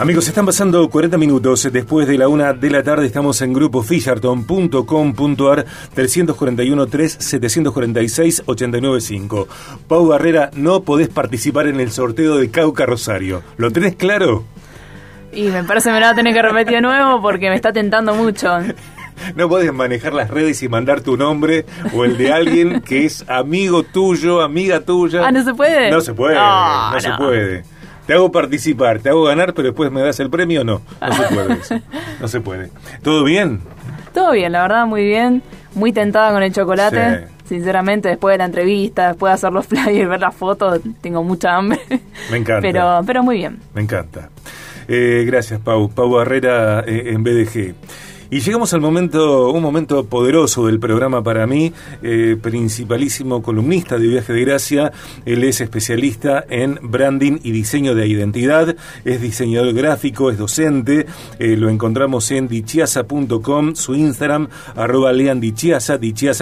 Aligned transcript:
Amigos, 0.00 0.28
están 0.28 0.46
pasando 0.46 0.88
40 0.88 1.18
minutos. 1.18 1.68
Después 1.70 2.08
de 2.08 2.16
la 2.16 2.26
una 2.26 2.54
de 2.54 2.70
la 2.70 2.82
tarde 2.82 3.04
estamos 3.04 3.42
en 3.42 3.52
grupo 3.52 3.82
fisherton.com.ar 3.82 5.66
341 5.92 6.86
3 6.86 7.16
746 7.20 8.44
895. 8.46 9.46
Pau 9.86 10.06
Barrera, 10.06 10.50
no 10.54 10.84
podés 10.84 11.10
participar 11.10 11.66
en 11.66 11.80
el 11.80 11.90
sorteo 11.90 12.38
de 12.38 12.50
Cauca 12.50 12.86
Rosario. 12.86 13.42
¿Lo 13.58 13.70
tenés 13.70 13.94
claro? 13.96 14.44
Y 15.34 15.48
me 15.48 15.64
parece 15.64 15.90
que 15.90 15.92
me 15.92 16.00
lo 16.00 16.06
va 16.06 16.12
a 16.12 16.14
tener 16.14 16.32
que 16.32 16.40
repetir 16.40 16.76
de 16.76 16.80
nuevo 16.80 17.20
porque 17.20 17.50
me 17.50 17.56
está 17.56 17.70
tentando 17.70 18.14
mucho. 18.14 18.48
No 19.36 19.50
podés 19.50 19.70
manejar 19.70 20.14
las 20.14 20.30
redes 20.30 20.62
y 20.62 20.68
mandar 20.70 21.02
tu 21.02 21.18
nombre 21.18 21.66
o 21.92 22.06
el 22.06 22.16
de 22.16 22.32
alguien 22.32 22.80
que 22.80 23.04
es 23.04 23.22
amigo 23.28 23.82
tuyo, 23.82 24.40
amiga 24.40 24.80
tuya. 24.80 25.26
Ah, 25.26 25.30
¿no 25.30 25.44
se 25.44 25.52
puede? 25.52 25.90
No 25.90 26.00
se 26.00 26.14
puede, 26.14 26.36
No, 26.36 26.90
no, 26.90 27.00
se 27.00 27.10
puede. 27.18 27.64
Te 28.10 28.14
hago 28.14 28.32
participar, 28.32 28.98
te 28.98 29.08
hago 29.08 29.22
ganar, 29.22 29.54
pero 29.54 29.68
después 29.68 29.92
me 29.92 30.02
das 30.02 30.18
el 30.18 30.30
premio, 30.30 30.64
no. 30.64 30.82
No 31.00 31.12
se 31.12 31.32
puede 31.32 31.52
eso. 31.54 31.80
No 32.20 32.26
se 32.26 32.40
puede. 32.40 32.70
¿Todo 33.02 33.22
bien? 33.22 33.60
Todo 34.12 34.32
bien, 34.32 34.50
la 34.50 34.62
verdad, 34.62 34.84
muy 34.84 35.04
bien. 35.04 35.44
Muy 35.76 35.92
tentada 35.92 36.32
con 36.32 36.42
el 36.42 36.52
chocolate. 36.52 37.28
Sí. 37.28 37.32
Sinceramente, 37.50 38.08
después 38.08 38.34
de 38.34 38.38
la 38.38 38.46
entrevista, 38.46 39.06
después 39.10 39.30
de 39.30 39.34
hacer 39.34 39.52
los 39.52 39.64
flyers, 39.68 40.08
ver 40.08 40.18
las 40.18 40.34
fotos, 40.34 40.80
tengo 41.00 41.22
mucha 41.22 41.54
hambre. 41.54 41.78
Me 42.32 42.38
encanta. 42.38 42.62
Pero, 42.62 43.00
pero 43.06 43.22
muy 43.22 43.36
bien. 43.36 43.60
Me 43.74 43.82
encanta. 43.82 44.28
Eh, 44.88 45.22
gracias, 45.24 45.60
Pau. 45.60 45.88
Pau 45.88 46.10
Barrera 46.10 46.80
eh, 46.80 47.12
en 47.12 47.22
BDG. 47.22 47.76
Y 48.32 48.40
llegamos 48.40 48.72
al 48.74 48.80
momento, 48.80 49.50
un 49.50 49.60
momento 49.60 50.04
poderoso 50.04 50.66
del 50.66 50.78
programa 50.78 51.20
para 51.20 51.48
mí, 51.48 51.72
eh, 52.00 52.36
principalísimo 52.40 53.42
columnista 53.42 53.98
de 53.98 54.06
Viaje 54.06 54.32
de 54.32 54.40
Gracia. 54.42 54.92
Él 55.26 55.42
es 55.42 55.60
especialista 55.60 56.44
en 56.48 56.78
branding 56.80 57.38
y 57.42 57.50
diseño 57.50 57.96
de 57.96 58.06
identidad, 58.06 58.76
es 59.04 59.20
diseñador 59.20 59.74
gráfico, 59.74 60.30
es 60.30 60.38
docente. 60.38 61.06
eh, 61.40 61.56
lo 61.56 61.68
encontramos 61.68 62.30
en 62.30 62.46
dichiasa.com, 62.46 63.74
su 63.74 63.96
Instagram, 63.96 64.48
arroba 64.76 65.12
lean 65.12 65.40
dichiasa, 65.40 65.98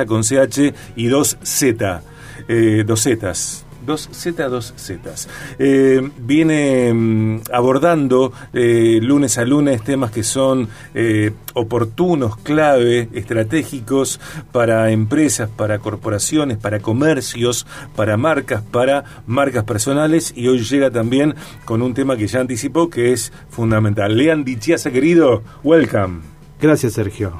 con 0.06 0.22
CH 0.22 0.75
y 0.94 1.06
dos 1.06 1.39
Z, 1.42 2.03
eh, 2.48 2.84
dos 2.86 3.03
Zetas. 3.03 3.67
Dos 3.89 4.11
Z, 4.12 4.47
dos 4.50 4.75
Zetas. 4.77 5.31
Eh, 5.58 6.06
viene 6.19 6.92
mm, 6.92 7.41
abordando 7.50 8.34
eh, 8.53 8.98
lunes 9.00 9.39
a 9.39 9.47
lunes 9.47 9.83
temas 9.83 10.11
que 10.11 10.22
son 10.22 10.69
eh, 10.92 11.33
oportunos, 11.55 12.36
clave, 12.36 13.09
estratégicos 13.14 14.20
para 14.53 14.91
empresas, 14.91 15.48
para 15.48 15.78
corporaciones, 15.78 16.59
para 16.59 16.81
comercios, 16.81 17.66
para 17.97 18.19
marcas, 18.19 18.61
para 18.61 19.22
marcas 19.27 19.64
personales 19.64 20.34
y 20.36 20.48
hoy 20.48 20.59
llega 20.59 20.91
también 20.91 21.34
con 21.64 21.81
un 21.81 21.94
tema 21.94 22.19
que 22.19 22.27
ya 22.27 22.41
anticipó 22.41 22.91
que 22.91 23.14
es 23.14 23.33
fundamental. 23.48 24.19
Lean 24.19 24.44
Dichiasa, 24.44 24.91
querido, 24.91 25.42
welcome. 25.64 26.19
Gracias, 26.61 26.92
Sergio. 26.92 27.33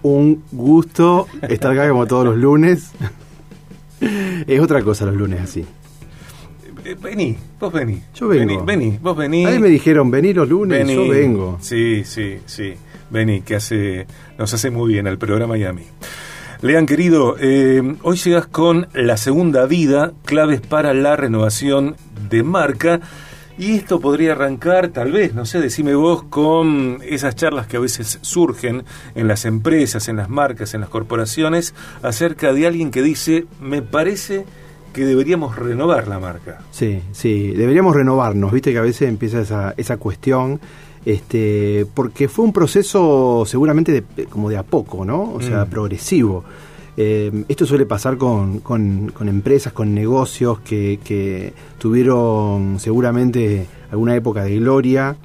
Un 0.00 0.42
gusto 0.52 1.26
estar 1.42 1.72
acá 1.72 1.86
como 1.90 2.06
todos 2.06 2.24
los 2.24 2.38
lunes. 2.38 2.92
Es 4.46 4.60
otra 4.60 4.82
cosa 4.82 5.06
los 5.06 5.14
lunes 5.16 5.40
así. 5.40 5.64
Eh, 6.84 6.96
Vení, 7.00 7.36
vos 7.58 7.72
vení. 7.72 8.02
Yo 8.14 8.28
vengo. 8.28 8.64
Vení, 8.64 8.86
vení, 8.86 8.98
vos 9.00 9.16
vení. 9.16 9.46
A 9.46 9.50
mí 9.50 9.58
me 9.58 9.68
dijeron, 9.68 10.10
vení 10.10 10.34
los 10.34 10.48
lunes, 10.48 10.78
Vení. 10.80 10.94
yo 10.94 11.08
vengo. 11.08 11.58
Sí, 11.62 12.04
sí, 12.04 12.38
sí. 12.46 12.74
Vení, 13.10 13.40
que 13.42 13.54
hace, 13.56 14.06
nos 14.38 14.52
hace 14.52 14.70
muy 14.70 14.92
bien 14.92 15.06
al 15.06 15.16
programa 15.18 15.56
y 15.56 15.64
a 15.64 15.72
mí. 15.72 15.82
Lean, 16.60 16.86
querido, 16.86 17.36
eh, 17.40 17.82
hoy 18.02 18.16
llegas 18.16 18.46
con 18.46 18.88
la 18.94 19.16
segunda 19.16 19.66
vida, 19.66 20.12
claves 20.24 20.60
para 20.60 20.94
la 20.94 21.16
renovación 21.16 21.96
de 22.30 22.42
marca. 22.42 23.00
Y 23.56 23.76
esto 23.76 24.00
podría 24.00 24.32
arrancar, 24.32 24.88
tal 24.88 25.12
vez, 25.12 25.32
no 25.34 25.46
sé, 25.46 25.60
decime 25.60 25.94
vos, 25.94 26.24
con 26.24 26.98
esas 27.08 27.36
charlas 27.36 27.68
que 27.68 27.76
a 27.76 27.80
veces 27.80 28.18
surgen 28.22 28.82
en 29.14 29.28
las 29.28 29.44
empresas, 29.44 30.08
en 30.08 30.16
las 30.16 30.28
marcas, 30.28 30.74
en 30.74 30.80
las 30.80 30.90
corporaciones, 30.90 31.72
acerca 32.02 32.52
de 32.52 32.66
alguien 32.66 32.90
que 32.90 33.00
dice, 33.02 33.46
me 33.60 33.80
parece 33.80 34.44
que 34.92 35.04
deberíamos 35.04 35.54
renovar 35.56 36.08
la 36.08 36.18
marca. 36.18 36.62
Sí, 36.72 37.00
sí, 37.12 37.52
deberíamos 37.52 37.94
renovarnos, 37.94 38.50
viste 38.52 38.72
que 38.72 38.78
a 38.78 38.82
veces 38.82 39.08
empieza 39.08 39.40
esa, 39.40 39.74
esa 39.76 39.98
cuestión, 39.98 40.58
este, 41.04 41.86
porque 41.94 42.28
fue 42.28 42.44
un 42.44 42.52
proceso 42.52 43.44
seguramente 43.46 43.92
de- 44.16 44.24
como 44.26 44.50
de 44.50 44.56
a 44.56 44.62
poco, 44.62 45.04
¿no? 45.04 45.32
O 45.32 45.40
sea, 45.40 45.64
Mm. 45.64 45.68
progresivo. 45.70 46.44
Eh, 46.96 47.44
esto 47.48 47.66
suele 47.66 47.86
pasar 47.86 48.16
con, 48.16 48.60
con- 48.60 49.10
con 49.12 49.28
empresas, 49.28 49.72
con 49.72 49.92
negocios 49.94 50.60
que, 50.60 51.00
que 51.02 51.52
tuvieron 51.78 52.78
seguramente 52.78 53.66
alguna 53.90 54.14
época 54.14 54.44
de 54.44 54.56
gloria, 54.58 55.16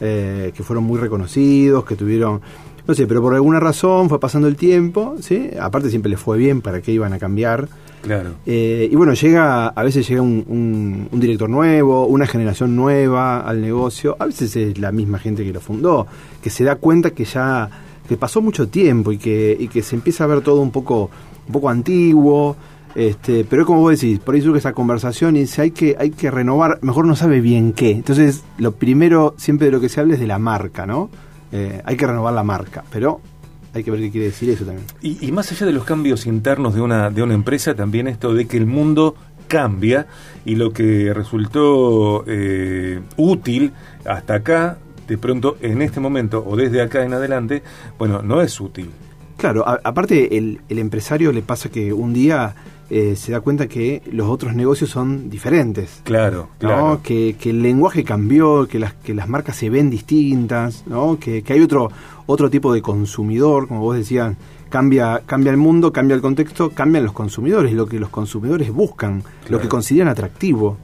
eh, 0.00 0.52
que 0.56 0.62
fueron 0.62 0.84
muy 0.84 0.98
reconocidos, 0.98 1.84
que 1.84 1.96
tuvieron, 1.96 2.40
no 2.86 2.94
sé, 2.94 3.06
pero 3.06 3.20
por 3.20 3.34
alguna 3.34 3.60
razón 3.60 4.08
fue 4.08 4.20
pasando 4.20 4.46
el 4.48 4.56
tiempo, 4.56 5.16
¿sí? 5.20 5.50
Aparte 5.60 5.90
siempre 5.90 6.10
les 6.10 6.20
fue 6.20 6.38
bien, 6.38 6.60
¿para 6.60 6.80
qué 6.80 6.92
iban 6.92 7.12
a 7.12 7.18
cambiar? 7.18 7.68
Claro. 8.02 8.30
Eh, 8.46 8.88
y 8.90 8.94
bueno, 8.94 9.12
llega, 9.14 9.66
a 9.68 9.82
veces 9.82 10.08
llega 10.08 10.22
un, 10.22 10.44
un- 10.46 11.08
un 11.10 11.20
director 11.20 11.50
nuevo, 11.50 12.06
una 12.06 12.26
generación 12.26 12.76
nueva 12.76 13.40
al 13.40 13.60
negocio, 13.60 14.16
a 14.20 14.26
veces 14.26 14.54
es 14.54 14.78
la 14.78 14.92
misma 14.92 15.18
gente 15.18 15.44
que 15.44 15.52
lo 15.52 15.60
fundó, 15.60 16.06
que 16.42 16.50
se 16.50 16.62
da 16.64 16.76
cuenta 16.76 17.10
que 17.10 17.24
ya 17.24 17.68
que 18.08 18.16
pasó 18.16 18.40
mucho 18.40 18.68
tiempo 18.68 19.12
y 19.12 19.18
que, 19.18 19.56
y 19.58 19.68
que 19.68 19.82
se 19.82 19.94
empieza 19.94 20.24
a 20.24 20.26
ver 20.26 20.40
todo 20.40 20.60
un 20.60 20.70
poco, 20.70 21.10
un 21.46 21.52
poco 21.52 21.68
antiguo, 21.68 22.56
este, 22.94 23.44
pero 23.44 23.62
es 23.62 23.66
como 23.66 23.80
vos 23.80 24.00
decís, 24.00 24.18
por 24.18 24.34
ahí 24.34 24.40
surge 24.40 24.58
esa 24.58 24.72
conversación 24.72 25.36
y 25.36 25.40
dice 25.40 25.62
hay 25.62 25.70
que, 25.70 25.96
hay 25.98 26.10
que 26.10 26.30
renovar, 26.30 26.78
mejor 26.82 27.06
no 27.06 27.14
sabe 27.14 27.40
bien 27.40 27.72
qué. 27.72 27.90
Entonces, 27.90 28.42
lo 28.56 28.72
primero 28.72 29.34
siempre 29.36 29.66
de 29.66 29.72
lo 29.72 29.80
que 29.80 29.88
se 29.88 30.00
habla 30.00 30.14
es 30.14 30.20
de 30.20 30.26
la 30.26 30.38
marca, 30.38 30.86
¿no? 30.86 31.10
Eh, 31.52 31.80
hay 31.84 31.96
que 31.96 32.06
renovar 32.06 32.34
la 32.34 32.42
marca, 32.42 32.84
pero 32.90 33.20
hay 33.74 33.84
que 33.84 33.90
ver 33.90 34.00
qué 34.00 34.10
quiere 34.10 34.26
decir 34.26 34.50
eso 34.50 34.64
también. 34.64 34.86
Y, 35.02 35.30
más 35.32 35.52
allá 35.52 35.66
de 35.66 35.72
los 35.72 35.84
cambios 35.84 36.26
internos 36.26 36.74
de 36.74 36.80
una, 36.80 37.10
de 37.10 37.22
una 37.22 37.34
empresa, 37.34 37.74
también 37.74 38.08
esto 38.08 38.34
de 38.34 38.46
que 38.46 38.56
el 38.56 38.66
mundo 38.66 39.14
cambia 39.46 40.06
y 40.44 40.56
lo 40.56 40.72
que 40.72 41.12
resultó 41.14 42.24
eh, 42.26 43.00
útil 43.16 43.72
hasta 44.04 44.34
acá, 44.34 44.78
de 45.08 45.18
pronto 45.18 45.56
en 45.60 45.82
este 45.82 45.98
momento 46.00 46.44
o 46.46 46.54
desde 46.56 46.82
acá 46.82 47.02
en 47.04 47.14
adelante, 47.14 47.62
bueno, 47.98 48.22
no 48.22 48.40
es 48.42 48.60
útil. 48.60 48.90
Claro, 49.36 49.66
a- 49.66 49.80
aparte 49.84 50.36
el, 50.36 50.60
el 50.68 50.78
empresario 50.78 51.32
le 51.32 51.42
pasa 51.42 51.68
que 51.70 51.92
un 51.92 52.12
día 52.12 52.54
eh, 52.90 53.14
se 53.16 53.32
da 53.32 53.40
cuenta 53.40 53.68
que 53.68 54.02
los 54.10 54.28
otros 54.28 54.54
negocios 54.54 54.90
son 54.90 55.28
diferentes. 55.30 56.00
Claro, 56.04 56.48
¿no? 56.54 56.58
claro. 56.58 57.00
Que, 57.02 57.36
que 57.38 57.50
el 57.50 57.62
lenguaje 57.62 58.02
cambió, 58.04 58.66
que 58.66 58.78
las, 58.78 58.94
que 58.94 59.14
las 59.14 59.28
marcas 59.28 59.56
se 59.56 59.70
ven 59.70 59.90
distintas, 59.90 60.84
¿no? 60.86 61.18
que, 61.20 61.42
que 61.42 61.52
hay 61.52 61.60
otro, 61.60 61.90
otro 62.26 62.50
tipo 62.50 62.72
de 62.72 62.82
consumidor, 62.82 63.68
como 63.68 63.80
vos 63.82 63.96
decías, 63.96 64.34
cambia, 64.70 65.22
cambia 65.24 65.50
el 65.50 65.56
mundo, 65.58 65.92
cambia 65.92 66.14
el 66.14 66.20
contexto, 66.20 66.70
cambian 66.70 67.04
los 67.04 67.12
consumidores, 67.12 67.72
lo 67.74 67.86
que 67.86 68.00
los 68.00 68.08
consumidores 68.10 68.72
buscan, 68.72 69.22
lo 69.48 69.60
que 69.60 69.68
consideran 69.68 70.08
atractivo. 70.08 70.76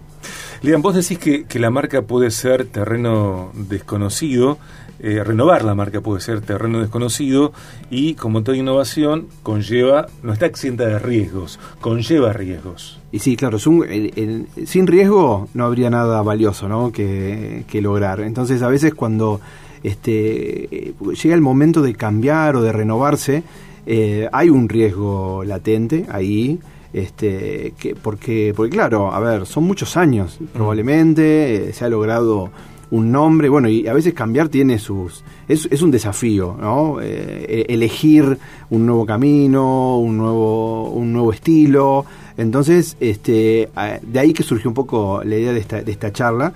Lean, 0.64 0.80
vos 0.80 0.94
decís 0.94 1.18
que, 1.18 1.44
que 1.44 1.58
la 1.58 1.68
marca 1.70 2.00
puede 2.02 2.30
ser 2.30 2.64
terreno 2.64 3.50
desconocido, 3.54 4.56
eh, 4.98 5.22
renovar 5.22 5.62
la 5.62 5.74
marca 5.74 6.00
puede 6.00 6.22
ser 6.22 6.40
terreno 6.40 6.80
desconocido 6.80 7.52
y 7.90 8.14
como 8.14 8.42
toda 8.42 8.56
innovación 8.56 9.26
conlleva, 9.42 10.06
no 10.22 10.32
está 10.32 10.46
exenta 10.46 10.86
de 10.86 10.98
riesgos, 10.98 11.60
conlleva 11.82 12.32
riesgos. 12.32 12.98
Y 13.12 13.18
sí, 13.18 13.36
claro, 13.36 13.58
es 13.58 13.66
un- 13.66 13.84
el- 13.84 14.46
sin 14.66 14.86
riesgo 14.86 15.48
no 15.52 15.66
habría 15.66 15.90
nada 15.90 16.22
valioso 16.22 16.66
¿no? 16.66 16.92
que, 16.92 17.64
que 17.68 17.82
lograr. 17.82 18.20
Entonces, 18.20 18.62
a 18.62 18.68
veces 18.68 18.94
cuando 18.94 19.42
este, 19.82 20.94
llega 21.22 21.34
el 21.34 21.42
momento 21.42 21.82
de 21.82 21.94
cambiar 21.94 22.56
o 22.56 22.62
de 22.62 22.72
renovarse, 22.72 23.42
eh, 23.84 24.30
hay 24.32 24.48
un 24.48 24.70
riesgo 24.70 25.44
latente 25.44 26.06
ahí. 26.10 26.58
Este, 26.94 27.74
que, 27.76 27.96
porque, 27.96 28.54
porque, 28.54 28.70
claro, 28.70 29.12
a 29.12 29.18
ver, 29.18 29.46
son 29.46 29.64
muchos 29.64 29.96
años, 29.96 30.38
probablemente, 30.52 31.70
eh, 31.70 31.72
se 31.72 31.84
ha 31.84 31.88
logrado 31.88 32.50
un 32.92 33.10
nombre, 33.10 33.48
bueno, 33.48 33.68
y 33.68 33.88
a 33.88 33.92
veces 33.92 34.14
cambiar 34.14 34.48
tiene 34.48 34.78
sus... 34.78 35.24
Es, 35.48 35.66
es 35.72 35.82
un 35.82 35.90
desafío, 35.90 36.56
¿no? 36.60 37.00
Eh, 37.00 37.64
e- 37.68 37.74
elegir 37.74 38.38
un 38.70 38.86
nuevo 38.86 39.04
camino, 39.04 39.98
un 39.98 40.16
nuevo, 40.16 40.90
un 40.90 41.12
nuevo 41.12 41.32
estilo. 41.32 42.04
Entonces, 42.36 42.96
este, 43.00 43.68
de 44.02 44.20
ahí 44.20 44.32
que 44.32 44.44
surgió 44.44 44.70
un 44.70 44.74
poco 44.74 45.22
la 45.24 45.36
idea 45.36 45.52
de 45.52 45.58
esta, 45.58 45.82
de 45.82 45.90
esta 45.90 46.12
charla. 46.12 46.52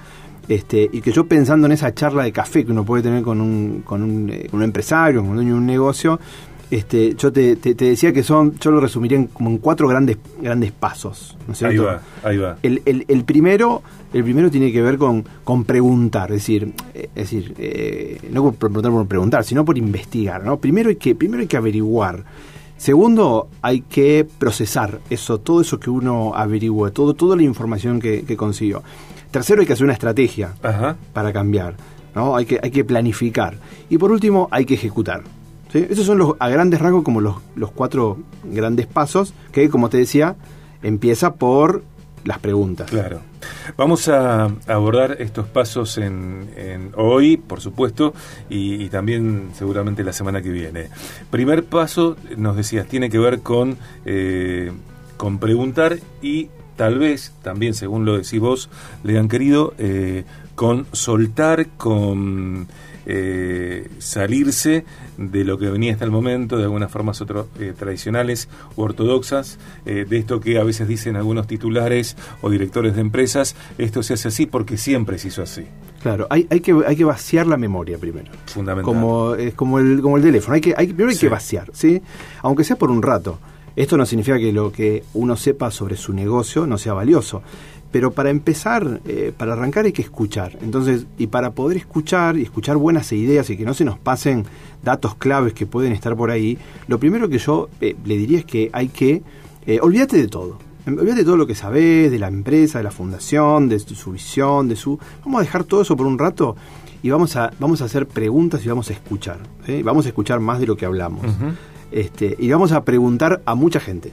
Este, 0.48 0.88
y 0.92 1.00
que 1.00 1.10
yo 1.10 1.26
pensando 1.26 1.66
en 1.66 1.72
esa 1.72 1.92
charla 1.92 2.22
de 2.22 2.30
café 2.30 2.64
que 2.64 2.70
uno 2.70 2.84
puede 2.84 3.02
tener 3.02 3.22
con 3.24 3.40
un, 3.40 3.82
con 3.84 4.04
un, 4.04 4.30
eh, 4.30 4.46
con 4.48 4.60
un 4.60 4.64
empresario, 4.64 5.20
con 5.20 5.30
un 5.30 5.36
dueño 5.36 5.54
de 5.54 5.58
un 5.58 5.66
negocio, 5.66 6.20
este, 6.70 7.14
yo 7.14 7.32
te, 7.32 7.56
te- 7.56 7.74
te 7.74 7.84
decía 7.86 8.12
que 8.12 8.22
son, 8.22 8.54
yo 8.60 8.70
lo 8.70 8.80
resumiría 8.80 9.18
en, 9.18 9.26
como 9.28 9.50
en 9.50 9.58
cuatro 9.58 9.88
grandes, 9.88 10.18
grandes 10.40 10.72
pasos. 10.72 11.36
¿no 11.46 11.52
es 11.54 11.62
Ahí 11.62 11.76
va, 11.78 12.00
ahí 12.22 12.36
va. 12.38 12.56
El, 12.62 12.82
el- 12.84 13.04
el 13.08 13.24
primero, 13.24 13.82
el 14.12 14.22
primero 14.24 14.50
tiene 14.50 14.70
que 14.72 14.82
ver 14.82 14.98
con, 14.98 15.24
con 15.44 15.64
preguntar, 15.64 16.30
es 16.30 16.36
decir, 16.38 16.72
eh, 16.94 17.08
es 17.14 17.30
decir, 17.30 17.54
eh, 17.58 18.18
no 18.30 18.42
por 18.52 18.54
preguntar 18.56 18.92
por 18.92 19.06
preguntar, 19.06 19.44
sino 19.44 19.64
por 19.64 19.78
investigar, 19.78 20.44
¿no? 20.44 20.58
Primero 20.58 20.88
hay 20.90 20.96
que, 20.96 21.14
primero 21.14 21.40
hay 21.40 21.46
que 21.48 21.56
averiguar. 21.56 22.24
Segundo, 22.76 23.48
hay 23.60 23.80
que 23.80 24.24
procesar 24.38 25.00
eso, 25.10 25.38
todo 25.38 25.60
eso 25.62 25.80
que 25.80 25.90
uno 25.90 26.32
averigüe, 26.36 26.90
todo, 26.92 27.14
toda 27.14 27.34
la 27.34 27.42
información 27.42 27.98
que, 27.98 28.22
que 28.22 28.36
consiguió. 28.36 28.82
Tercero, 29.32 29.60
hay 29.60 29.66
que 29.66 29.72
hacer 29.72 29.84
una 29.84 29.94
estrategia 29.94 30.54
Ajá. 30.62 30.96
para 31.12 31.32
cambiar. 31.32 31.74
¿no? 32.14 32.36
Hay 32.36 32.46
que, 32.46 32.60
hay 32.62 32.70
que 32.70 32.84
planificar. 32.84 33.58
Y 33.90 33.98
por 33.98 34.12
último, 34.12 34.46
hay 34.52 34.64
que 34.64 34.74
ejecutar. 34.74 35.22
Esos 35.72 36.06
son 36.06 36.18
los, 36.18 36.34
a 36.38 36.48
grandes 36.48 36.80
rasgos 36.80 37.02
como 37.04 37.20
los, 37.20 37.36
los 37.54 37.70
cuatro 37.70 38.18
grandes 38.44 38.86
pasos 38.86 39.34
que, 39.52 39.68
como 39.68 39.88
te 39.88 39.98
decía, 39.98 40.36
empieza 40.82 41.34
por 41.34 41.82
las 42.24 42.38
preguntas. 42.38 42.90
Claro. 42.90 43.20
Vamos 43.76 44.08
a 44.08 44.50
abordar 44.66 45.16
estos 45.20 45.46
pasos 45.46 45.98
en, 45.98 46.92
hoy, 46.96 47.36
por 47.36 47.60
supuesto, 47.60 48.12
y, 48.48 48.82
y, 48.82 48.88
también 48.88 49.50
seguramente 49.54 50.02
la 50.02 50.12
semana 50.12 50.42
que 50.42 50.50
viene. 50.50 50.88
Primer 51.30 51.64
paso, 51.64 52.16
nos 52.36 52.56
decías, 52.56 52.86
tiene 52.86 53.10
que 53.10 53.18
ver 53.18 53.40
con, 53.40 53.76
eh, 54.04 54.72
con 55.16 55.38
preguntar 55.38 55.98
y 56.22 56.48
tal 56.76 56.98
vez, 56.98 57.32
también 57.42 57.74
según 57.74 58.04
lo 58.04 58.16
decís 58.16 58.40
vos, 58.40 58.70
le 59.04 59.18
han 59.18 59.28
querido, 59.28 59.74
eh, 59.78 60.24
con 60.54 60.86
soltar, 60.92 61.68
con 61.76 62.66
eh, 63.10 63.88
salirse 63.98 64.84
de 65.16 65.42
lo 65.42 65.58
que 65.58 65.70
venía 65.70 65.92
hasta 65.94 66.04
el 66.04 66.10
momento, 66.10 66.58
de 66.58 66.64
algunas 66.64 66.92
formas 66.92 67.22
otro, 67.22 67.48
eh, 67.58 67.72
tradicionales 67.76 68.50
u 68.76 68.82
ortodoxas, 68.82 69.58
eh, 69.86 70.04
de 70.06 70.18
esto 70.18 70.40
que 70.40 70.58
a 70.58 70.62
veces 70.62 70.86
dicen 70.86 71.16
algunos 71.16 71.46
titulares 71.46 72.18
o 72.42 72.50
directores 72.50 72.94
de 72.94 73.00
empresas, 73.00 73.56
esto 73.78 74.02
se 74.02 74.12
hace 74.12 74.28
así 74.28 74.44
porque 74.44 74.76
siempre 74.76 75.18
se 75.18 75.28
hizo 75.28 75.42
así. 75.42 75.64
Claro, 76.02 76.26
hay, 76.28 76.46
hay, 76.50 76.60
que, 76.60 76.76
hay 76.86 76.96
que 76.96 77.04
vaciar 77.04 77.46
la 77.46 77.56
memoria 77.56 77.96
primero. 77.96 78.30
Fundamental. 78.44 78.84
Como, 78.84 79.34
es 79.34 79.54
como, 79.54 79.78
el, 79.78 80.02
como 80.02 80.18
el 80.18 80.22
teléfono, 80.22 80.54
hay 80.54 80.60
que, 80.60 80.74
hay, 80.76 80.88
primero 80.88 81.08
hay 81.08 81.14
sí. 81.14 81.20
que 81.22 81.28
vaciar, 81.30 81.70
¿sí? 81.72 82.02
Aunque 82.42 82.62
sea 82.62 82.76
por 82.76 82.90
un 82.90 83.02
rato. 83.02 83.38
Esto 83.74 83.96
no 83.96 84.04
significa 84.04 84.38
que 84.38 84.52
lo 84.52 84.72
que 84.72 85.04
uno 85.14 85.36
sepa 85.36 85.70
sobre 85.70 85.96
su 85.96 86.12
negocio 86.12 86.66
no 86.66 86.78
sea 86.78 86.94
valioso. 86.94 87.42
Pero 87.90 88.10
para 88.12 88.30
empezar, 88.30 89.00
eh, 89.06 89.32
para 89.36 89.54
arrancar 89.54 89.86
hay 89.86 89.92
que 89.92 90.02
escuchar. 90.02 90.58
Entonces, 90.60 91.06
y 91.16 91.28
para 91.28 91.52
poder 91.52 91.78
escuchar 91.78 92.36
y 92.36 92.42
escuchar 92.42 92.76
buenas 92.76 93.12
ideas 93.12 93.48
y 93.50 93.56
que 93.56 93.64
no 93.64 93.72
se 93.72 93.84
nos 93.84 93.98
pasen 93.98 94.44
datos 94.82 95.14
claves 95.14 95.54
que 95.54 95.66
pueden 95.66 95.92
estar 95.92 96.14
por 96.14 96.30
ahí, 96.30 96.58
lo 96.86 96.98
primero 96.98 97.28
que 97.28 97.38
yo 97.38 97.68
eh, 97.80 97.96
le 98.04 98.16
diría 98.16 98.38
es 98.40 98.44
que 98.44 98.68
hay 98.72 98.88
que, 98.88 99.22
eh, 99.66 99.78
olvídate 99.80 100.16
de 100.18 100.28
todo. 100.28 100.58
Olvídate 100.86 101.16
de 101.16 101.24
todo 101.24 101.36
lo 101.36 101.46
que 101.46 101.54
sabes, 101.54 102.10
de 102.10 102.18
la 102.18 102.28
empresa, 102.28 102.78
de 102.78 102.84
la 102.84 102.90
fundación, 102.90 103.68
de 103.68 103.78
su, 103.78 103.94
su 103.94 104.12
visión, 104.12 104.68
de 104.68 104.76
su... 104.76 104.98
Vamos 105.24 105.40
a 105.40 105.44
dejar 105.44 105.64
todo 105.64 105.82
eso 105.82 105.96
por 105.96 106.06
un 106.06 106.18
rato 106.18 106.56
y 107.02 107.10
vamos 107.10 107.36
a, 107.36 107.52
vamos 107.58 107.82
a 107.82 107.84
hacer 107.84 108.06
preguntas 108.06 108.64
y 108.64 108.68
vamos 108.68 108.90
a 108.90 108.92
escuchar. 108.92 109.38
¿sí? 109.66 109.82
Vamos 109.82 110.06
a 110.06 110.08
escuchar 110.08 110.40
más 110.40 110.60
de 110.60 110.66
lo 110.66 110.76
que 110.76 110.86
hablamos. 110.86 111.24
Uh 111.24 111.28
-huh. 111.28 111.54
este, 111.92 112.36
y 112.38 112.50
vamos 112.50 112.72
a 112.72 112.84
preguntar 112.84 113.42
a 113.44 113.54
mucha 113.54 113.80
gente. 113.80 114.12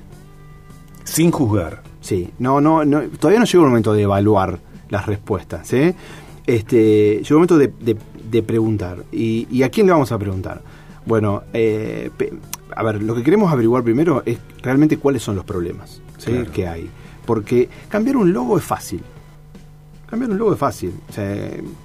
Sin 1.05 1.31
juzgar. 1.31 1.81
Sí, 2.01 2.29
no, 2.39 2.59
no, 2.59 2.83
no, 2.83 3.01
todavía 3.19 3.39
no 3.39 3.45
llegó 3.45 3.63
el 3.63 3.69
momento 3.69 3.93
de 3.93 4.01
evaluar 4.01 4.59
las 4.89 5.05
respuestas. 5.05 5.71
¿eh? 5.73 5.95
Este, 6.45 7.21
llegó 7.23 7.29
el 7.29 7.35
momento 7.35 7.57
de, 7.57 7.73
de, 7.79 7.97
de 8.29 8.43
preguntar. 8.43 9.03
¿Y, 9.11 9.47
¿Y, 9.49 9.63
a 9.63 9.69
quién 9.69 9.87
le 9.87 9.93
vamos 9.93 10.11
a 10.11 10.17
preguntar? 10.17 10.61
Bueno, 11.05 11.43
eh, 11.53 12.11
a 12.75 12.83
ver, 12.83 13.01
lo 13.01 13.15
que 13.15 13.23
queremos 13.23 13.51
averiguar 13.51 13.83
primero 13.83 14.23
es 14.25 14.37
realmente 14.61 14.97
cuáles 14.97 15.23
son 15.23 15.35
los 15.35 15.45
problemas 15.45 16.01
¿sí? 16.17 16.31
claro. 16.31 16.51
que 16.51 16.67
hay. 16.67 16.89
Porque 17.25 17.69
cambiar 17.87 18.17
un 18.17 18.33
logo 18.33 18.57
es 18.57 18.63
fácil. 18.63 19.01
Cambiar 20.07 20.31
un 20.31 20.37
logo 20.37 20.53
es 20.53 20.59
fácil. 20.59 20.93
O, 21.09 21.11
sea, 21.13 21.25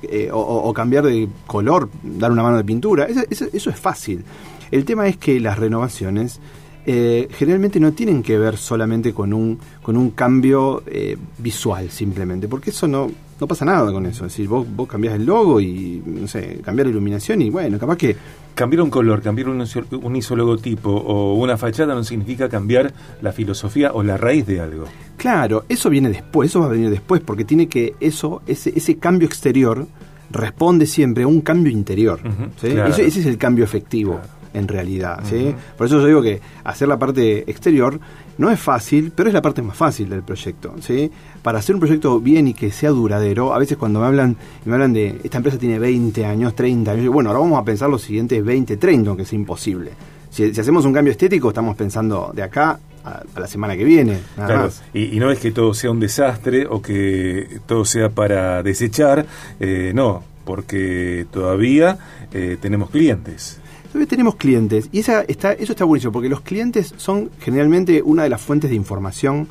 eh, 0.02 0.30
o, 0.32 0.38
o, 0.38 0.72
cambiar 0.74 1.04
de 1.04 1.28
color, 1.46 1.88
dar 2.02 2.30
una 2.30 2.42
mano 2.42 2.56
de 2.56 2.64
pintura, 2.64 3.06
eso, 3.06 3.20
eso, 3.30 3.46
eso 3.52 3.70
es 3.70 3.78
fácil. 3.78 4.24
El 4.70 4.84
tema 4.84 5.08
es 5.08 5.16
que 5.16 5.40
las 5.40 5.58
renovaciones 5.58 6.40
eh, 6.86 7.28
generalmente 7.32 7.78
no 7.78 7.92
tienen 7.92 8.22
que 8.22 8.38
ver 8.38 8.56
solamente 8.56 9.12
con 9.12 9.32
un, 9.32 9.58
con 9.82 9.96
un 9.96 10.10
cambio 10.10 10.82
eh, 10.86 11.16
visual 11.38 11.90
simplemente, 11.90 12.48
porque 12.48 12.70
eso 12.70 12.88
no, 12.88 13.10
no 13.40 13.46
pasa 13.46 13.64
nada 13.64 13.90
con 13.92 14.06
eso. 14.06 14.26
Es 14.26 14.32
decir, 14.32 14.48
vos, 14.48 14.66
vos 14.74 14.88
cambiás 14.88 15.14
el 15.14 15.26
logo 15.26 15.60
y, 15.60 16.02
no 16.04 16.26
sé, 16.26 16.60
cambiar 16.64 16.86
la 16.86 16.92
iluminación 16.92 17.42
y 17.42 17.50
bueno, 17.50 17.78
capaz 17.78 17.96
que... 17.96 18.16
Cambiar 18.52 18.82
un 18.82 18.90
color, 18.90 19.22
cambiar 19.22 19.48
un, 19.48 19.64
un 20.02 20.16
isologotipo 20.16 20.90
o 20.90 21.34
una 21.34 21.56
fachada 21.56 21.94
no 21.94 22.04
significa 22.04 22.46
cambiar 22.48 22.92
la 23.22 23.32
filosofía 23.32 23.92
o 23.94 24.02
la 24.02 24.18
raíz 24.18 24.44
de 24.44 24.60
algo. 24.60 24.84
Claro, 25.16 25.64
eso 25.66 25.88
viene 25.88 26.10
después, 26.10 26.50
eso 26.50 26.60
va 26.60 26.66
a 26.66 26.70
venir 26.70 26.90
después, 26.90 27.22
porque 27.22 27.44
tiene 27.44 27.68
que 27.68 27.94
eso, 28.00 28.42
ese, 28.46 28.72
ese 28.76 28.98
cambio 28.98 29.26
exterior 29.26 29.86
responde 30.30 30.84
siempre 30.84 31.22
a 31.22 31.26
un 31.26 31.40
cambio 31.40 31.72
interior. 31.72 32.20
Uh 32.22 32.28
-huh, 32.28 32.50
¿sí? 32.60 32.70
claro. 32.72 32.90
ese, 32.90 33.06
ese, 33.06 33.20
es 33.20 33.26
el 33.26 33.38
cambio 33.38 33.64
efectivo. 33.64 34.14
Claro 34.14 34.39
en 34.54 34.68
realidad. 34.68 35.20
¿sí? 35.24 35.36
Uh 35.36 35.48
-huh. 35.50 35.76
Por 35.76 35.86
eso 35.86 36.00
yo 36.00 36.06
digo 36.06 36.22
que 36.22 36.40
hacer 36.64 36.88
la 36.88 36.98
parte 36.98 37.50
exterior 37.50 38.00
no 38.38 38.50
es 38.50 38.58
fácil, 38.58 39.12
pero 39.14 39.28
es 39.28 39.34
la 39.34 39.42
parte 39.42 39.60
más 39.62 39.76
fácil 39.76 40.08
del 40.08 40.22
proyecto. 40.22 40.74
¿sí? 40.80 41.10
Para 41.42 41.58
hacer 41.58 41.74
un 41.74 41.80
proyecto 41.80 42.20
bien 42.20 42.48
y 42.48 42.54
que 42.54 42.70
sea 42.70 42.90
duradero, 42.90 43.52
a 43.54 43.58
veces 43.58 43.76
cuando 43.76 44.00
me 44.00 44.06
hablan, 44.06 44.36
me 44.64 44.72
hablan 44.74 44.92
de 44.92 45.20
esta 45.22 45.38
empresa 45.38 45.58
tiene 45.58 45.78
20 45.78 46.24
años, 46.24 46.54
30 46.54 46.90
años, 46.90 47.12
bueno, 47.12 47.30
ahora 47.30 47.40
vamos 47.40 47.60
a 47.60 47.64
pensar 47.64 47.90
los 47.90 48.02
siguientes 48.02 48.42
20, 48.44 48.76
30, 48.76 49.10
aunque 49.10 49.24
es 49.24 49.32
imposible. 49.32 49.92
Si, 50.30 50.54
si, 50.54 50.60
hacemos 50.60 50.84
un 50.84 50.92
cambio 50.92 51.10
estético, 51.10 51.48
estamos 51.48 51.76
pensando 51.76 52.30
de 52.32 52.42
acá 52.42 52.78
a, 53.04 53.22
a 53.34 53.40
la 53.40 53.46
semana 53.46 53.76
que 53.76 53.84
viene. 53.84 54.18
claro, 54.36 54.70
y, 54.94 55.16
y, 55.16 55.20
no 55.20 55.30
es 55.30 55.38
que 55.38 55.50
todo 55.50 55.74
sea 55.74 55.90
un 55.90 56.00
desastre 56.00 56.66
o 56.66 56.80
que 56.80 57.60
todo 57.66 57.84
sea 57.84 58.10
para 58.10 58.62
desechar, 58.62 59.26
eh, 59.58 59.92
no, 59.94 60.22
porque 60.44 61.26
todavía 61.30 61.98
eh, 62.32 62.56
tenemos 62.60 62.90
clientes. 62.90 63.59
Entonces 63.90 64.08
tenemos 64.08 64.36
clientes 64.36 64.88
y 64.92 65.00
esa 65.00 65.22
está, 65.22 65.52
eso 65.52 65.72
está 65.72 65.84
buenísimo 65.84 66.12
porque 66.12 66.28
los 66.28 66.42
clientes 66.42 66.94
son 66.96 67.28
generalmente 67.40 68.02
una 68.02 68.22
de 68.22 68.28
las 68.28 68.40
fuentes 68.40 68.70
de 68.70 68.76
información 68.76 69.48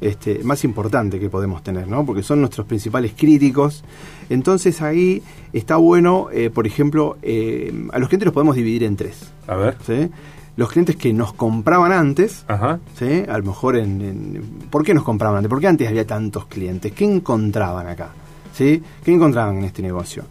este, 0.00 0.42
más 0.44 0.64
importante 0.64 1.20
que 1.20 1.28
podemos 1.28 1.62
tener, 1.62 1.86
¿no? 1.88 2.06
Porque 2.06 2.22
son 2.22 2.40
nuestros 2.40 2.66
principales 2.66 3.12
críticos. 3.14 3.84
Entonces 4.30 4.80
ahí 4.80 5.22
está 5.52 5.76
bueno, 5.76 6.28
eh, 6.32 6.48
por 6.48 6.66
ejemplo, 6.66 7.18
eh, 7.20 7.70
a 7.92 7.98
los 7.98 8.08
clientes 8.08 8.24
los 8.24 8.32
podemos 8.32 8.56
dividir 8.56 8.82
en 8.82 8.96
tres. 8.96 9.30
A 9.46 9.56
ver. 9.56 9.76
¿sí? 9.86 10.08
Los 10.56 10.70
clientes 10.70 10.96
que 10.96 11.12
nos 11.12 11.34
compraban 11.34 11.92
antes, 11.92 12.46
Ajá. 12.48 12.80
¿sí? 12.98 13.24
a 13.28 13.36
lo 13.36 13.44
mejor 13.44 13.76
en, 13.76 14.00
en, 14.00 14.42
¿Por 14.70 14.84
qué 14.84 14.94
nos 14.94 15.04
compraban 15.04 15.36
antes? 15.36 15.50
Porque 15.50 15.66
antes 15.66 15.86
había 15.86 16.06
tantos 16.06 16.46
clientes. 16.46 16.92
¿Qué 16.92 17.04
encontraban 17.04 17.86
acá? 17.88 18.12
¿Sí? 18.54 18.82
¿Qué 19.04 19.12
encontraban 19.12 19.58
en 19.58 19.64
este 19.64 19.82
negocio? 19.82 20.24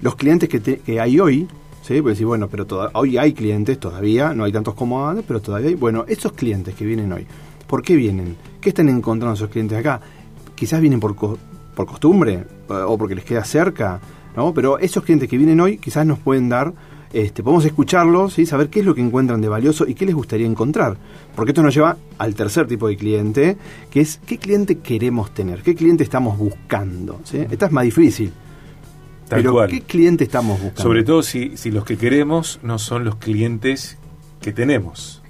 Los 0.00 0.16
clientes 0.16 0.48
que, 0.48 0.60
te, 0.60 0.78
que 0.78 0.98
hay 0.98 1.20
hoy, 1.20 1.46
¿sí? 1.86 2.02
Pues 2.02 2.14
decir, 2.14 2.26
bueno, 2.26 2.48
pero 2.48 2.66
hoy 2.94 3.16
hay 3.16 3.32
clientes 3.32 3.78
todavía, 3.78 4.34
no 4.34 4.44
hay 4.44 4.52
tantos 4.52 4.74
como 4.74 5.06
antes, 5.06 5.24
pero 5.26 5.40
todavía 5.40 5.68
hay. 5.68 5.74
Bueno, 5.74 6.04
esos 6.08 6.32
clientes 6.32 6.74
que 6.74 6.84
vienen 6.84 7.12
hoy, 7.12 7.26
¿por 7.66 7.82
qué 7.82 7.94
vienen? 7.94 8.36
¿Qué 8.60 8.70
están 8.70 8.88
encontrando 8.88 9.34
esos 9.34 9.50
clientes 9.50 9.78
acá? 9.78 10.00
Quizás 10.54 10.80
vienen 10.80 10.98
por, 10.98 11.14
co 11.14 11.38
por 11.74 11.86
costumbre 11.86 12.44
o 12.68 12.96
porque 12.98 13.14
les 13.14 13.24
queda 13.24 13.44
cerca, 13.44 14.00
¿no? 14.34 14.52
Pero 14.54 14.78
esos 14.78 15.04
clientes 15.04 15.28
que 15.28 15.36
vienen 15.36 15.60
hoy 15.60 15.76
quizás 15.76 16.06
nos 16.06 16.18
pueden 16.18 16.48
dar, 16.48 16.72
este, 17.12 17.42
podemos 17.42 17.64
escucharlos, 17.66 18.32
¿sí? 18.32 18.46
saber 18.46 18.70
qué 18.70 18.80
es 18.80 18.86
lo 18.86 18.94
que 18.94 19.02
encuentran 19.02 19.40
de 19.42 19.48
valioso 19.48 19.86
y 19.86 19.94
qué 19.94 20.06
les 20.06 20.14
gustaría 20.14 20.46
encontrar. 20.46 20.96
Porque 21.36 21.50
esto 21.50 21.62
nos 21.62 21.74
lleva 21.74 21.98
al 22.18 22.34
tercer 22.34 22.66
tipo 22.66 22.88
de 22.88 22.96
cliente, 22.96 23.56
que 23.90 24.00
es 24.00 24.18
qué 24.26 24.38
cliente 24.38 24.78
queremos 24.78 25.32
tener, 25.32 25.62
qué 25.62 25.74
cliente 25.74 26.02
estamos 26.02 26.38
buscando. 26.38 27.20
¿sí? 27.24 27.44
Esta 27.50 27.66
es 27.66 27.72
más 27.72 27.84
difícil. 27.84 28.32
Tal 29.28 29.40
Pero 29.40 29.52
cual. 29.52 29.70
¿qué 29.70 29.80
cliente 29.82 30.24
estamos 30.24 30.60
buscando? 30.60 30.82
Sobre 30.82 31.02
todo 31.02 31.22
si, 31.22 31.56
si 31.56 31.70
los 31.70 31.84
que 31.84 31.96
queremos 31.96 32.60
no 32.62 32.78
son 32.78 33.04
los 33.04 33.16
clientes 33.16 33.98
que 34.40 34.52
tenemos. 34.52 35.22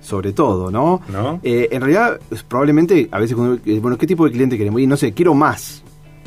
Sobre 0.00 0.32
todo, 0.32 0.70
¿no? 0.70 1.00
¿No? 1.10 1.40
Eh, 1.42 1.68
en 1.72 1.80
realidad, 1.80 2.20
probablemente, 2.48 3.08
a 3.10 3.18
veces, 3.18 3.36
cuando, 3.36 3.60
bueno, 3.80 3.96
¿qué 3.96 4.06
tipo 4.06 4.24
de 4.24 4.32
cliente 4.32 4.58
queremos? 4.58 4.80
Y 4.80 4.86
no 4.86 4.96
sé, 4.96 5.12
quiero 5.12 5.34
más. 5.34 5.82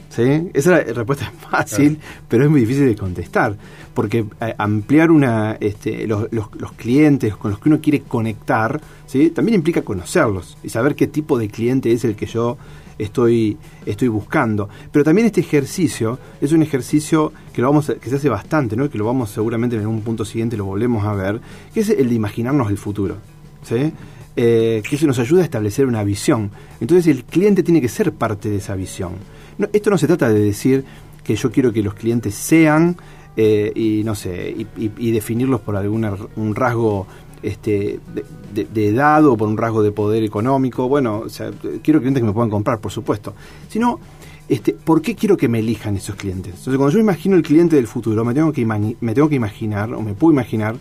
¿Sí? 0.09 0.49
Esa 0.53 0.79
respuesta 0.79 1.25
es 1.25 1.31
fácil, 1.49 1.97
claro. 1.97 2.23
pero 2.29 2.43
es 2.45 2.49
muy 2.49 2.61
difícil 2.61 2.85
de 2.85 2.95
contestar. 2.95 3.55
Porque 3.93 4.25
eh, 4.41 4.55
ampliar 4.57 5.11
una 5.11 5.57
este, 5.59 6.07
los, 6.07 6.31
los, 6.31 6.47
los, 6.55 6.71
clientes 6.73 7.35
con 7.35 7.51
los 7.51 7.59
que 7.59 7.69
uno 7.69 7.81
quiere 7.81 8.01
conectar, 8.01 8.79
¿sí? 9.05 9.31
también 9.31 9.55
implica 9.55 9.81
conocerlos 9.81 10.57
y 10.63 10.69
saber 10.69 10.95
qué 10.95 11.07
tipo 11.07 11.37
de 11.37 11.49
cliente 11.49 11.91
es 11.91 12.05
el 12.05 12.15
que 12.15 12.27
yo 12.27 12.57
estoy, 12.97 13.57
estoy 13.85 14.07
buscando. 14.07 14.69
Pero 14.91 15.03
también 15.05 15.27
este 15.27 15.41
ejercicio 15.41 16.19
es 16.41 16.51
un 16.51 16.61
ejercicio 16.61 17.31
que 17.53 17.61
lo 17.61 17.69
vamos 17.69 17.89
a, 17.89 17.95
que 17.95 18.09
se 18.09 18.15
hace 18.15 18.29
bastante, 18.29 18.75
¿no? 18.75 18.89
que 18.89 18.97
lo 18.97 19.05
vamos 19.05 19.29
seguramente 19.29 19.75
en 19.75 19.87
un 19.87 20.01
punto 20.01 20.25
siguiente 20.25 20.57
lo 20.57 20.65
volvemos 20.65 21.05
a 21.05 21.13
ver, 21.13 21.41
que 21.73 21.81
es 21.81 21.89
el 21.89 22.09
de 22.09 22.15
imaginarnos 22.15 22.69
el 22.69 22.77
futuro. 22.77 23.17
¿sí? 23.63 23.93
Eh, 24.35 24.81
que 24.87 24.95
eso 24.95 25.05
nos 25.05 25.19
ayuda 25.19 25.41
a 25.41 25.45
establecer 25.45 25.85
una 25.85 26.03
visión. 26.03 26.49
Entonces 26.79 27.07
el 27.07 27.23
cliente 27.23 27.61
tiene 27.63 27.81
que 27.81 27.89
ser 27.89 28.13
parte 28.13 28.49
de 28.49 28.57
esa 28.57 28.75
visión. 28.75 29.13
Esto 29.71 29.89
no 29.91 29.97
se 29.97 30.07
trata 30.07 30.29
de 30.29 30.39
decir 30.39 30.83
que 31.23 31.35
yo 31.35 31.51
quiero 31.51 31.71
que 31.71 31.83
los 31.83 31.93
clientes 31.93 32.33
sean 32.33 32.97
eh, 33.35 33.71
y 33.75 34.03
no 34.03 34.13
sé 34.13 34.55
y, 34.55 34.67
y, 34.77 35.11
definirlos 35.11 35.61
por 35.61 35.75
algún 35.75 36.05
un 36.35 36.53
rasgo 36.53 37.07
este, 37.43 37.99
de, 38.53 38.65
de, 38.65 38.87
edad 38.87 39.25
o 39.25 39.37
por 39.37 39.47
un 39.47 39.57
rasgo 39.57 39.83
de 39.83 39.91
poder 39.91 40.23
económico. 40.23 40.87
Bueno, 40.87 41.19
o 41.19 41.29
sea, 41.29 41.51
quiero 41.83 41.99
clientes 41.99 42.21
que 42.21 42.27
me 42.27 42.33
puedan 42.33 42.49
comprar, 42.49 42.79
por 42.79 42.91
supuesto. 42.91 43.33
Sino, 43.69 43.99
este, 44.49 44.73
¿por 44.73 45.01
qué 45.01 45.15
quiero 45.15 45.37
que 45.37 45.47
me 45.47 45.59
elijan 45.59 45.95
esos 45.95 46.15
clientes? 46.15 46.53
Entonces, 46.55 46.77
cuando 46.77 46.93
yo 46.93 46.99
imagino 46.99 47.35
el 47.35 47.43
cliente 47.43 47.75
del 47.75 47.87
futuro, 47.87 48.25
me 48.25 48.33
tengo 48.33 48.51
que, 48.51 48.65
me 48.65 49.13
tengo 49.13 49.29
que 49.29 49.35
imaginar, 49.35 49.93
o 49.93 50.01
me 50.01 50.13
puedo 50.13 50.33
imaginar, 50.33 50.75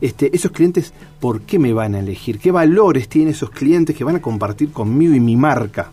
este, 0.00 0.34
esos 0.34 0.50
clientes, 0.50 0.92
¿por 1.20 1.40
qué 1.42 1.58
me 1.58 1.72
van 1.72 1.94
a 1.94 2.00
elegir? 2.00 2.38
¿Qué 2.38 2.50
valores 2.50 3.08
tienen 3.08 3.32
esos 3.32 3.50
clientes 3.50 3.96
que 3.96 4.04
van 4.04 4.16
a 4.16 4.22
compartir 4.22 4.70
conmigo 4.70 5.14
y 5.14 5.20
mi 5.20 5.36
marca? 5.36 5.90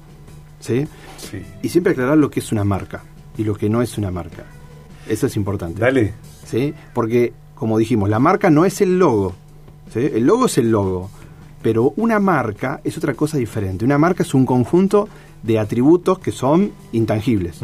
¿Sí? 0.60 0.86
sí. 1.18 1.42
Y 1.62 1.70
siempre 1.70 1.94
aclarar 1.94 2.18
lo 2.18 2.30
que 2.30 2.39
es 2.39 2.51
una 2.51 2.63
marca 2.63 3.03
y 3.38 3.44
lo 3.44 3.56
que 3.56 3.70
no 3.70 3.82
es 3.82 3.98
una 3.98 4.12
marca. 4.12 4.46
Eso 5.08 5.27
es 5.27 5.36
importante. 5.36 5.80
Dale. 5.80 6.13
¿Sí? 6.46 6.74
Porque, 6.94 7.34
como 7.56 7.77
dijimos, 7.77 8.10
la 8.10 8.20
marca 8.20 8.50
no 8.50 8.65
es 8.65 8.82
el 8.82 9.00
logo. 9.00 9.36
¿Sí? 9.93 10.00
El 10.13 10.25
logo 10.25 10.47
es 10.47 10.57
el 10.57 10.71
logo. 10.71 11.09
Pero 11.62 11.93
una 11.95 12.19
marca 12.19 12.81
es 12.83 12.97
otra 12.97 13.13
cosa 13.13 13.38
diferente. 13.38 13.85
Una 13.85 13.97
marca 13.97 14.23
es 14.23 14.33
un 14.33 14.45
conjunto 14.45 15.07
de 15.43 15.59
atributos 15.59 16.19
que 16.19 16.31
son 16.31 16.71
intangibles. 16.91 17.62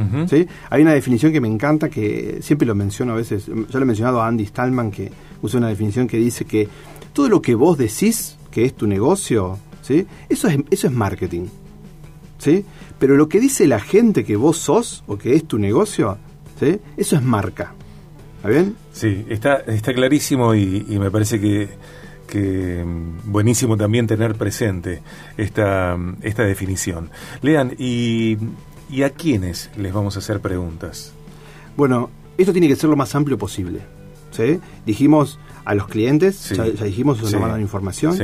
Hay 0.70 0.82
una 0.82 0.94
definición 0.94 1.32
que 1.32 1.42
me 1.42 1.48
encanta, 1.48 1.90
que 1.90 2.40
siempre 2.42 2.66
lo 2.66 2.76
menciono 2.76 3.14
a 3.14 3.16
veces, 3.16 3.48
yo 3.48 3.54
lo 3.56 3.82
he 3.82 3.86
mencionado 3.86 4.22
a 4.22 4.28
Andy 4.28 4.46
Stallman, 4.46 4.92
que 4.92 5.12
usa 5.42 5.58
una 5.58 5.70
definición 5.70 6.08
que 6.08 6.18
dice 6.18 6.46
que 6.46 6.68
todo 7.14 7.30
lo 7.30 7.42
que 7.42 7.56
vos 7.56 7.78
decís 7.78 8.38
que 8.52 8.66
es 8.66 8.74
tu 8.74 8.86
negocio, 8.86 9.58
¿sí? 9.82 10.06
eso, 10.28 10.48
es, 10.48 10.58
eso 10.70 10.88
es 10.88 10.94
marketing. 10.94 11.48
¿sí? 12.38 12.66
Pero 13.00 13.16
lo 13.16 13.30
que 13.30 13.40
dice 13.40 13.68
la 13.68 13.80
gente 13.80 14.24
que 14.24 14.36
vos 14.36 14.58
sos 14.58 15.04
o 15.08 15.18
que 15.18 15.36
es 15.36 15.46
tu 15.46 15.58
negocio, 15.58 16.18
¿sí? 16.60 16.80
eso 16.98 17.16
es 17.16 17.24
marca. 17.24 17.74
¿Está 18.38 18.50
bien? 18.50 18.76
Sí, 18.94 19.26
está, 19.30 19.56
está 19.56 19.94
clarísimo 19.94 20.56
y, 20.56 20.86
y 20.88 21.00
me 21.00 21.12
parece 21.12 21.40
que, 21.40 21.70
que 22.30 22.84
mm, 22.86 23.32
buenísimo 23.32 23.76
también 23.78 24.08
tener 24.08 24.36
presente 24.36 25.02
esta, 25.38 25.98
mm, 25.98 26.18
esta 26.22 26.44
definición. 26.44 27.10
Lean, 27.42 27.74
y, 27.78 28.38
¿y 28.90 29.04
a 29.04 29.10
quiénes 29.10 29.70
les 29.78 29.92
vamos 29.94 30.16
a 30.16 30.20
hacer 30.20 30.40
preguntas? 30.40 31.12
Bueno, 31.76 32.10
esto 32.38 32.52
tiene 32.52 32.68
que 32.68 32.76
ser 32.76 32.90
lo 32.90 32.96
más 32.96 33.14
amplio 33.16 33.38
posible. 33.38 33.80
¿sí? 34.32 34.60
Dijimos 34.86 35.40
a 35.66 35.74
los 35.76 35.88
clientes, 35.88 36.36
Sí. 36.36 36.56
ya, 36.56 36.66
ya 36.68 36.86
dijimos, 36.86 37.18
eso 37.18 37.28
Sí. 37.28 37.34
nos 37.34 37.42
mandan 37.42 37.62
información. 37.62 38.16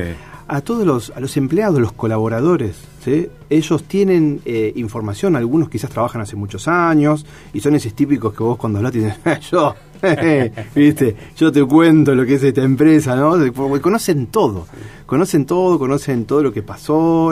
A 0.48 0.62
todos 0.62 0.86
los, 0.86 1.10
a 1.16 1.20
los 1.20 1.38
empleados, 1.38 1.80
los 1.82 1.92
colaboradores, 1.92 2.76
¿sí? 3.04 3.30
ellos 3.50 3.84
tienen 3.86 4.42
eh, 4.46 4.72
información, 4.76 5.36
algunos 5.36 5.70
quizás 5.70 5.90
trabajan 5.90 6.22
hace 6.22 6.36
muchos 6.36 6.68
años 6.68 7.26
y 7.52 7.62
son 7.62 7.74
esos 7.74 7.96
típicos 7.96 8.32
que 8.36 8.44
vos 8.44 8.56
cuando 8.58 8.78
hablas 8.78 8.94
dicen, 8.94 9.16
yo, 9.52 9.74
viste, 10.76 11.16
yo 11.36 11.52
te 11.52 11.64
cuento 11.64 12.14
lo 12.16 12.26
que 12.26 12.36
es 12.36 12.44
esta 12.44 12.64
empresa, 12.64 13.16
¿no? 13.16 13.36
Conocen 13.82 14.28
todo, 14.28 14.68
conocen 15.06 15.46
todo, 15.46 15.80
conocen 15.80 16.26
todo 16.26 16.44
lo 16.44 16.52
que 16.52 16.64
pasó, 16.64 17.32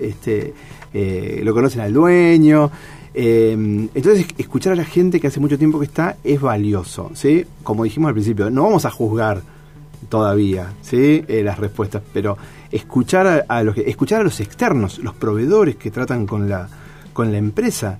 este, 0.00 0.54
eh, 0.92 1.40
lo 1.42 1.54
conocen 1.54 1.80
al 1.82 1.92
dueño. 1.92 2.70
Eh, 3.14 3.52
entonces, 3.94 4.26
escuchar 4.36 4.74
a 4.74 4.76
la 4.76 4.84
gente 4.84 5.20
que 5.20 5.28
hace 5.28 5.40
mucho 5.40 5.58
tiempo 5.58 5.78
que 5.78 5.86
está 5.86 6.16
es 6.22 6.40
valioso, 6.40 7.10
¿sí? 7.14 7.44
Como 7.62 7.84
dijimos 7.84 8.08
al 8.08 8.14
principio, 8.14 8.50
no 8.50 8.64
vamos 8.64 8.84
a 8.84 8.90
juzgar 8.90 9.42
todavía, 10.08 10.72
¿sí? 10.82 11.24
Eh, 11.26 11.42
las 11.42 11.58
respuestas, 11.58 12.02
pero 12.12 12.36
escuchar 12.70 13.26
a, 13.26 13.44
a 13.48 13.62
los 13.62 13.74
que, 13.74 13.82
escuchar 13.82 14.20
a 14.20 14.24
los 14.24 14.40
externos, 14.40 14.98
los 14.98 15.14
proveedores 15.14 15.76
que 15.76 15.90
tratan 15.90 16.26
con 16.26 16.48
la 16.48 16.68
con 17.16 17.32
la 17.32 17.38
empresa. 17.38 17.98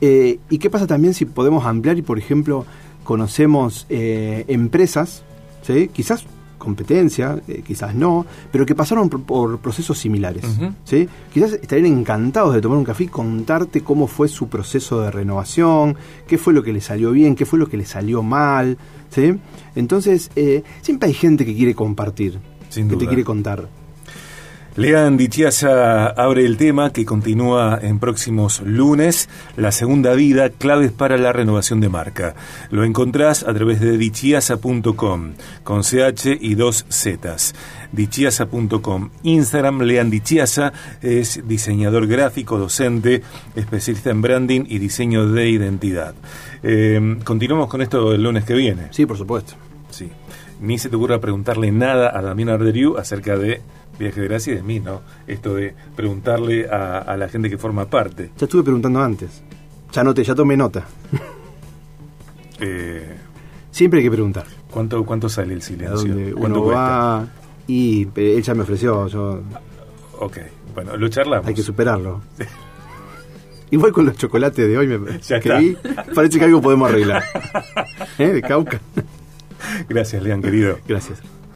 Eh, 0.00 0.38
¿Y 0.50 0.58
qué 0.58 0.68
pasa 0.68 0.86
también 0.86 1.14
si 1.14 1.24
podemos 1.24 1.64
ampliar 1.64 1.96
y, 1.96 2.02
por 2.02 2.18
ejemplo, 2.18 2.66
conocemos 3.08 3.86
eh, 3.88 4.44
empresas, 4.48 5.22
¿sí? 5.62 5.88
quizás 5.90 6.26
competencia, 6.58 7.40
eh, 7.48 7.62
quizás 7.66 7.94
no, 7.94 8.26
pero 8.52 8.66
que 8.66 8.74
pasaron 8.74 9.08
por, 9.08 9.22
por 9.22 9.58
procesos 9.60 9.96
similares. 9.96 10.44
¿sí? 10.84 11.08
Quizás 11.32 11.54
estarían 11.54 11.86
encantados 11.86 12.52
de 12.52 12.60
tomar 12.60 12.76
un 12.76 12.84
café 12.84 13.04
y 13.04 13.08
contarte 13.08 13.80
cómo 13.80 14.08
fue 14.08 14.28
su 14.28 14.48
proceso 14.48 15.00
de 15.00 15.10
renovación, 15.10 15.96
qué 16.26 16.36
fue 16.36 16.52
lo 16.52 16.62
que 16.62 16.74
le 16.74 16.82
salió 16.82 17.10
bien, 17.12 17.34
qué 17.34 17.46
fue 17.46 17.58
lo 17.58 17.66
que 17.66 17.78
le 17.78 17.86
salió 17.86 18.22
mal. 18.22 18.76
¿sí? 19.08 19.34
Entonces, 19.74 20.30
eh, 20.36 20.62
siempre 20.82 21.08
hay 21.08 21.14
gente 21.14 21.46
que 21.46 21.56
quiere 21.56 21.74
compartir, 21.74 22.38
Sin 22.68 22.88
que 22.88 22.94
duda. 22.96 23.04
te 23.04 23.06
quiere 23.06 23.24
contar. 23.24 23.70
Lean 24.78 25.16
Dichiasa 25.16 26.06
abre 26.06 26.46
el 26.46 26.56
tema 26.56 26.92
que 26.92 27.04
continúa 27.04 27.80
en 27.82 27.98
próximos 27.98 28.60
lunes, 28.60 29.28
la 29.56 29.72
segunda 29.72 30.14
vida, 30.14 30.50
claves 30.50 30.92
para 30.92 31.18
la 31.18 31.32
renovación 31.32 31.80
de 31.80 31.88
marca. 31.88 32.36
Lo 32.70 32.84
encontrás 32.84 33.42
a 33.42 33.52
través 33.52 33.80
de 33.80 33.98
dichiasa.com, 33.98 35.32
con 35.64 35.82
CH 35.82 36.38
y 36.40 36.54
dos 36.54 36.86
Zetas. 36.92 37.56
Dichiasa.com. 37.90 39.10
Instagram, 39.24 39.80
Lean 39.80 40.10
Dichiasa, 40.10 40.72
es 41.02 41.42
diseñador 41.48 42.06
gráfico, 42.06 42.56
docente, 42.56 43.22
especialista 43.56 44.10
en 44.10 44.22
branding 44.22 44.64
y 44.68 44.78
diseño 44.78 45.26
de 45.26 45.48
identidad. 45.48 46.14
Eh, 46.62 47.18
continuamos 47.24 47.66
con 47.66 47.82
esto 47.82 48.12
el 48.12 48.22
lunes 48.22 48.44
que 48.44 48.54
viene. 48.54 48.86
Sí, 48.92 49.06
por 49.06 49.18
supuesto. 49.18 49.54
Sí. 49.90 50.08
Ni 50.60 50.78
se 50.78 50.88
te 50.88 50.94
ocurra 50.94 51.18
preguntarle 51.20 51.72
nada 51.72 52.16
a 52.16 52.22
Damián 52.22 52.50
Arderiu 52.50 52.96
acerca 52.96 53.36
de 53.36 53.60
Viaje 53.98 54.20
de 54.20 54.28
Gracia 54.28 54.52
y 54.52 54.56
de 54.56 54.62
mí, 54.62 54.80
¿no? 54.80 55.00
Esto 55.26 55.54
de 55.54 55.74
preguntarle 55.96 56.68
a, 56.70 56.98
a 56.98 57.16
la 57.16 57.28
gente 57.28 57.50
que 57.50 57.58
forma 57.58 57.86
parte. 57.90 58.30
Ya 58.38 58.44
estuve 58.46 58.62
preguntando 58.62 59.00
antes. 59.02 59.42
Ya 59.92 60.04
noté, 60.04 60.22
ya 60.24 60.34
tomé 60.34 60.56
nota. 60.56 60.84
Eh, 62.60 63.16
Siempre 63.70 64.00
hay 64.00 64.04
que 64.06 64.10
preguntar. 64.10 64.44
¿cuánto, 64.70 65.04
¿Cuánto 65.04 65.28
sale 65.28 65.54
el 65.54 65.62
silencio? 65.62 65.96
dónde 66.12 66.32
¿Cuánto 66.32 66.58
uno 66.58 66.62
cuesta? 66.64 66.80
va 66.82 67.28
y 67.68 68.02
eh, 68.16 68.34
él 68.36 68.42
ya 68.42 68.54
me 68.54 68.62
ofreció, 68.62 69.06
yo 69.06 69.40
Ok, 70.18 70.38
bueno, 70.74 70.96
lo 70.96 71.08
charlamos. 71.08 71.46
hay 71.46 71.54
que 71.54 71.62
superarlo. 71.62 72.20
Igual 73.70 73.92
con 73.92 74.06
los 74.06 74.16
chocolates 74.16 74.66
de 74.66 74.76
hoy 74.76 74.88
me 74.88 75.18
Ya 75.28 75.36
está. 75.36 75.58
vi, 75.58 75.76
parece 76.14 76.38
que 76.40 76.46
algo 76.46 76.60
podemos 76.60 76.88
arreglar. 76.90 77.22
¿Eh? 78.18 78.28
De 78.32 78.42
Cauca. 78.42 78.80
Gracias, 79.88 80.20
Lean, 80.22 80.42
querido. 80.42 80.78
Gracias. 80.88 81.20